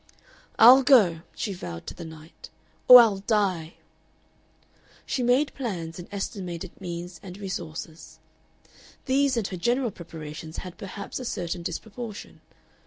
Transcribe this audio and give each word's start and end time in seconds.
"I'll 0.57 0.81
go," 0.81 1.21
she 1.35 1.53
vowed 1.53 1.85
to 1.85 1.93
the 1.93 2.03
night, 2.05 2.49
"or 2.87 2.99
I'll 2.99 3.19
die!" 3.19 3.75
She 5.05 5.21
made 5.21 5.53
plans 5.53 5.99
and 5.99 6.07
estimated 6.11 6.71
means 6.81 7.19
and 7.21 7.37
resources. 7.37 8.17
These 9.05 9.37
and 9.37 9.45
her 9.49 9.57
general 9.57 9.91
preparations 9.91 10.57
had 10.57 10.79
perhaps 10.79 11.19
a 11.19 11.23
certain 11.25 11.61
disproportion. 11.61 12.41